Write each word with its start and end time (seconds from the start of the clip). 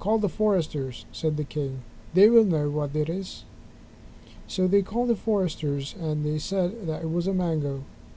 "Call 0.00 0.18
the 0.18 0.28
foresters," 0.28 1.06
said 1.12 1.36
the 1.36 1.44
king, 1.44 1.82
"They 2.12 2.28
will 2.28 2.42
know 2.42 2.68
what 2.68 2.96
it 2.96 3.08
is." 3.08 3.44
So 4.48 4.66
they 4.66 4.82
called 4.82 5.06
the 5.06 5.14
foresters 5.14 5.94
and 6.00 6.26
they 6.26 6.38
said 6.40 6.88
that 6.88 7.02
it 7.02 7.10
was 7.12 7.28
a 7.28 7.32
mango. 7.32 7.84